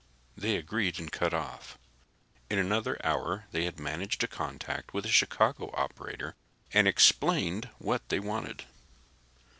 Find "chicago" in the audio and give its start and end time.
5.09-5.69